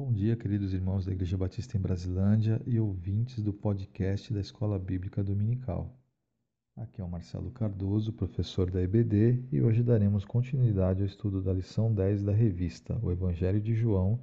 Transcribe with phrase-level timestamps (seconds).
[0.00, 4.78] Bom dia, queridos irmãos da Igreja Batista em Brasilândia e ouvintes do podcast da Escola
[4.78, 5.92] Bíblica Dominical.
[6.76, 11.52] Aqui é o Marcelo Cardoso, professor da EBD, e hoje daremos continuidade ao estudo da
[11.52, 14.20] lição 10 da revista O Evangelho de João,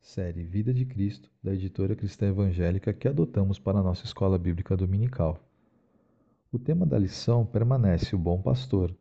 [0.00, 4.76] série Vida de Cristo, da editora cristã evangélica que adotamos para a nossa Escola Bíblica
[4.76, 5.38] Dominical.
[6.50, 8.92] O tema da lição permanece o bom pastor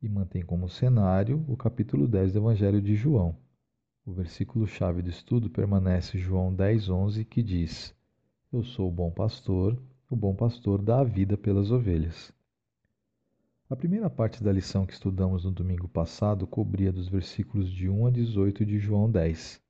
[0.00, 3.36] e mantém como cenário o capítulo 10 do Evangelho de João
[4.10, 7.94] o versículo-chave do estudo permanece João 10:11, que diz:
[8.52, 12.32] Eu sou o bom pastor, o bom pastor dá a vida pelas ovelhas.
[13.68, 18.06] A primeira parte da lição que estudamos no domingo passado cobria dos versículos de 1
[18.06, 19.62] a 18 de João 10.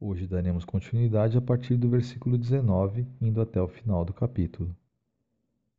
[0.00, 4.74] Hoje daremos continuidade a partir do versículo 19, indo até o final do capítulo.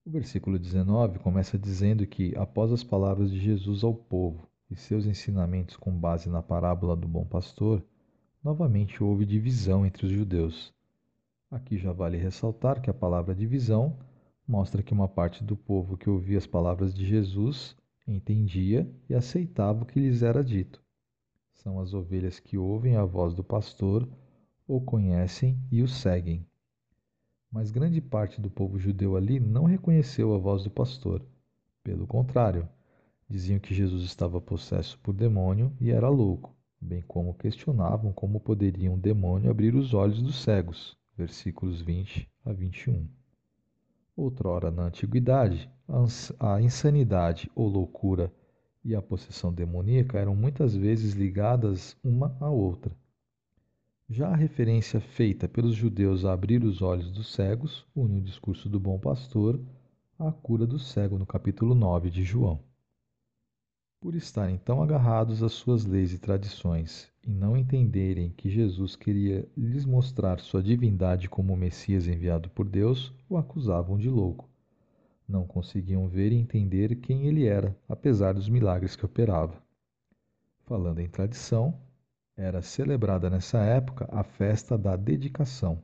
[0.06, 5.06] O versículo 19 começa dizendo que, após as palavras de Jesus ao povo, e seus
[5.06, 7.84] ensinamentos com base na parábola do bom pastor,
[8.44, 10.74] novamente houve divisão entre os judeus.
[11.50, 13.98] Aqui já vale ressaltar que a palavra divisão
[14.48, 17.76] mostra que uma parte do povo que ouvia as palavras de Jesus
[18.08, 20.82] entendia e aceitava o que lhes era dito.
[21.54, 24.08] São as ovelhas que ouvem a voz do pastor,
[24.68, 26.46] o conhecem e o seguem.
[27.52, 31.26] Mas grande parte do povo judeu ali não reconheceu a voz do pastor.
[31.84, 32.70] Pelo contrário,
[33.30, 38.92] Diziam que Jesus estava possesso por demônio e era louco, bem como questionavam como poderia
[38.92, 40.98] um demônio abrir os olhos dos cegos.
[41.16, 43.08] Versículos 20 a 21.
[44.18, 45.70] Outrora, na antiguidade,
[46.40, 48.34] a insanidade ou loucura
[48.84, 52.98] e a possessão demoníaca eram muitas vezes ligadas uma à outra.
[54.10, 58.68] Já a referência feita pelos judeus a abrir os olhos dos cegos une o discurso
[58.68, 59.60] do bom pastor
[60.18, 62.68] à cura do cego no capítulo 9 de João.
[64.02, 69.46] Por estarem tão agarrados às suas leis e tradições e não entenderem que Jesus queria
[69.58, 74.50] lhes mostrar sua divindade como Messias enviado por Deus, o acusavam de louco.
[75.28, 79.62] Não conseguiam ver e entender quem ele era, apesar dos milagres que operava.
[80.64, 81.78] Falando em tradição,
[82.38, 85.84] era celebrada nessa época a festa da dedicação,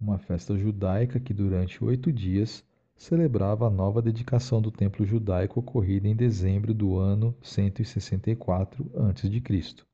[0.00, 2.65] uma festa judaica que durante oito dias
[2.96, 9.84] celebrava a nova dedicação do templo judaico ocorrida em dezembro do ano 164 a.C.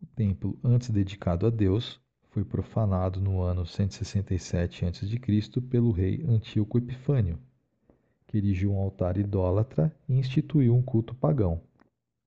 [0.00, 2.00] O templo antes dedicado a Deus
[2.30, 5.60] foi profanado no ano 167 a.C.
[5.60, 7.38] pelo rei Antíoco Epifânio,
[8.26, 11.60] que erigiu um altar idólatra e instituiu um culto pagão.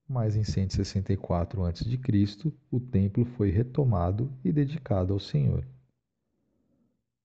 [0.07, 5.65] Mas em 164 a.C., o templo foi retomado e dedicado ao Senhor.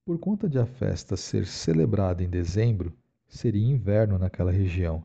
[0.05, 2.93] Por conta de a festa ser celebrada em dezembro,
[3.29, 5.05] seria inverno naquela região,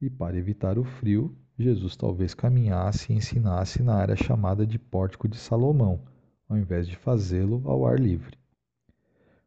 [0.00, 5.26] e para evitar o frio, Jesus talvez caminhasse e ensinasse na área chamada de Pórtico
[5.26, 6.02] de Salomão,
[6.46, 8.36] ao invés de fazê-lo ao ar livre.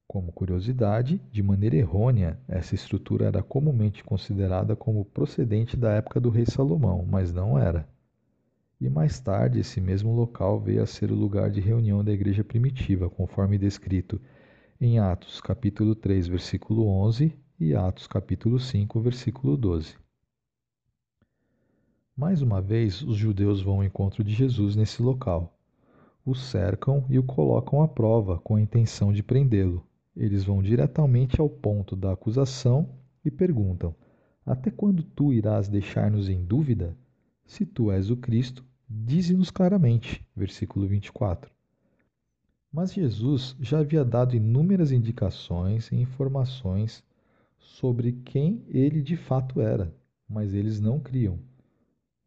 [0.07, 6.31] Como curiosidade, de maneira errônea, essa estrutura era comumente considerada como procedente da época do
[6.31, 7.87] rei Salomão, mas não era.
[8.79, 12.43] E mais tarde, esse mesmo local veio a ser o lugar de reunião da igreja
[12.43, 14.19] primitiva, conforme descrito
[14.83, 19.95] em Atos capítulo 3, versículo 11 e Atos capítulo 5, versículo 12.
[22.17, 25.55] Mais uma vez, os judeus vão ao encontro de Jesus nesse local.
[26.25, 29.85] O cercam e o colocam à prova com a intenção de prendê-lo.
[30.15, 32.89] Eles vão diretamente ao ponto da acusação
[33.23, 33.93] e perguntam:
[34.43, 36.97] Até quando tu irás deixar-nos em dúvida?
[37.45, 40.25] Se tu és o Cristo, dize-nos claramente.
[40.35, 41.51] Versículo 24.
[42.73, 47.03] Mas Jesus já havia dado inúmeras indicações e informações
[47.59, 49.93] sobre quem ele de fato era,
[50.27, 51.37] mas eles não criam.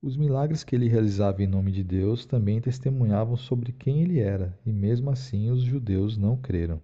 [0.03, 4.54] Os milagres que ele realizava em nome de Deus também testemunhavam sobre quem ele era,
[4.66, 6.78] e mesmo assim os judeus não creram.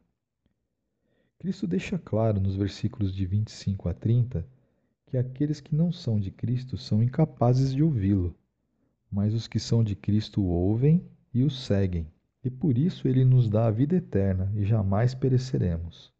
[1.38, 4.46] Cristo deixa claro nos versículos de 25 a 30
[5.04, 8.34] que aqueles que não são de Cristo são incapazes de ouvi-lo,
[9.12, 11.04] mas os que são de Cristo o ouvem
[11.34, 12.06] e o seguem
[12.42, 16.12] e por isso ele nos dá a vida eterna e jamais pereceremos.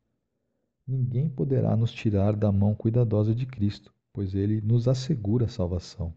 [0.87, 6.13] Ninguém poderá nos tirar da mão cuidadosa de Cristo, pois ele nos assegura a salvação.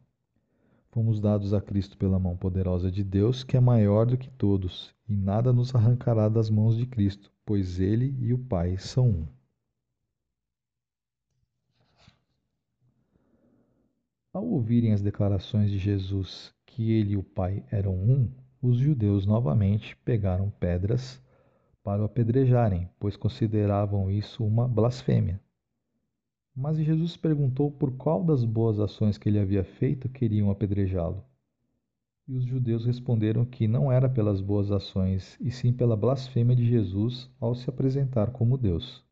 [0.90, 4.94] Fomos dados a Cristo pela mão poderosa de Deus, que é maior do que todos,
[5.08, 9.28] e nada nos arrancará das mãos de Cristo, pois ele e o Pai são um.
[14.34, 18.32] Ao ouvirem as declarações de Jesus que ele e o Pai eram um,
[18.64, 21.22] os judeus novamente pegaram pedras
[21.84, 25.38] para o apedrejarem, pois consideravam isso uma blasfêmia.
[26.56, 31.22] Mas Jesus perguntou por qual das boas ações que ele havia feito queriam apedrejá-lo.
[32.26, 36.66] E os judeus responderam que não era pelas boas ações, e sim pela blasfêmia de
[36.66, 39.04] Jesus ao se apresentar como Deus.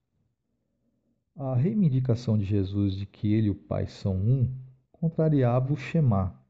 [1.35, 4.49] A reivindicação de Jesus de que ele e o Pai são um
[4.93, 6.40] contrariava o Shema,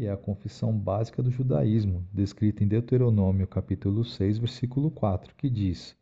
[0.00, 5.50] que é a confissão básica do judaísmo, descrita em Deuteronômio capítulo 6, versículo 4, que
[5.50, 5.94] diz: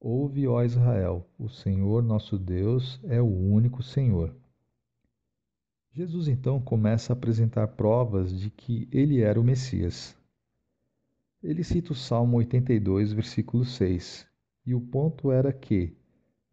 [0.00, 4.34] Ouve, ó Israel, o Senhor nosso Deus é o único Senhor.
[5.92, 10.16] Jesus então começa a apresentar provas de que ele era o Messias.
[11.42, 14.26] Ele cita o Salmo 82, versículo 6,
[14.64, 15.94] e o ponto era que,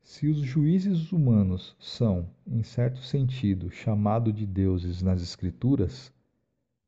[0.01, 6.13] se os juízes humanos são, em certo sentido, chamados de deuses nas Escrituras,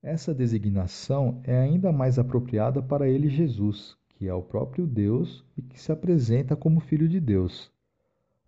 [0.02, 5.62] essa designação é ainda mais apropriada para ele Jesus, que é o próprio Deus e
[5.62, 7.72] que se apresenta como Filho de Deus.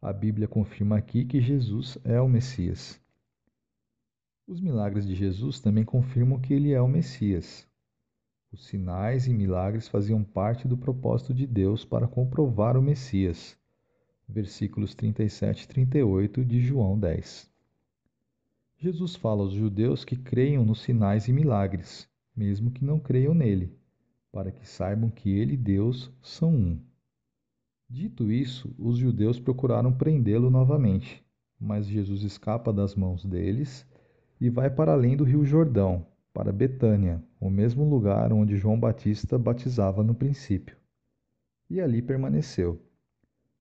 [0.01, 3.01] A Bíblia confirma aqui que Jesus é o Messias.
[4.48, 7.68] Os milagres de Jesus também confirmam que ele é o Messias.
[8.52, 13.57] Os sinais e milagres faziam parte do propósito de Deus para comprovar o Messias.
[14.28, 17.50] Versículos 37 e 38 de João 10.
[18.81, 23.78] Jesus fala aos judeus que creiam nos sinais e milagres, mesmo que não creiam nele,
[24.31, 26.80] para que saibam que ele e Deus são um.
[27.90, 31.22] Dito isso, os judeus procuraram prendê-lo novamente,
[31.60, 33.86] mas Jesus escapa das mãos deles
[34.40, 39.38] e vai para além do Rio Jordão, para Betânia, o mesmo lugar onde João Batista
[39.38, 40.78] batizava no princípio.
[41.70, 42.81] E ali permaneceu.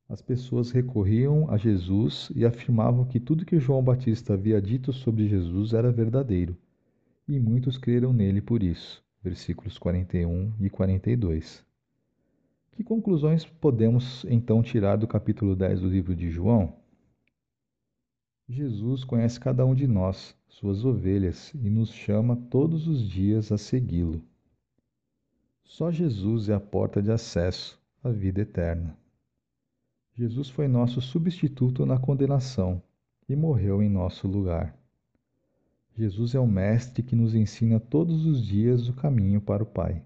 [0.09, 5.29] As pessoas recorriam a Jesus e afirmavam que tudo que João Batista havia dito sobre
[5.29, 6.57] Jesus era verdadeiro,
[7.29, 9.05] e muitos creram nele por isso.
[9.23, 11.63] Versículos 41 e 42.
[12.73, 16.73] Que conclusões podemos então tirar do capítulo 10 do livro de João?
[18.49, 23.59] Jesus conhece cada um de nós, suas ovelhas, e nos chama todos os dias a
[23.59, 24.23] segui-lo.
[25.65, 28.97] Só Jesus é a porta de acesso à vida eterna.
[30.19, 32.83] Jesus foi nosso substituto na condenação
[33.29, 34.77] e morreu em nosso lugar.
[35.97, 40.03] Jesus é o Mestre que nos ensina todos os dias o caminho para o Pai.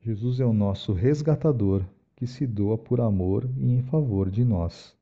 [0.00, 1.84] Jesus é o nosso resgatador
[2.16, 4.96] que se doa por amor e em favor de nós.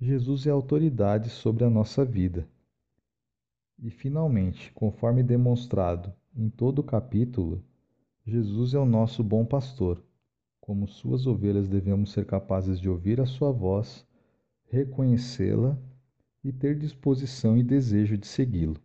[0.00, 2.48] Jesus é autoridade sobre a nossa vida.
[3.78, 7.62] E, finalmente, conforme demonstrado em todo o capítulo,
[8.26, 10.02] Jesus é o nosso bom pastor.
[10.68, 14.06] Como suas ovelhas, devemos ser capazes de ouvir a sua voz,
[14.66, 15.78] reconhecê-la
[16.44, 18.76] e ter disposição e desejo de segui-lo.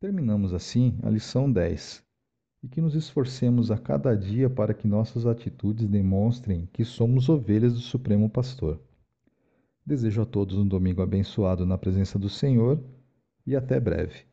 [0.00, 2.04] Terminamos assim a lição 10
[2.64, 7.74] e que nos esforcemos a cada dia para que nossas atitudes demonstrem que somos ovelhas
[7.74, 8.82] do Supremo Pastor.
[9.86, 12.82] Desejo a todos um domingo abençoado na presença do Senhor
[13.46, 14.27] e até breve.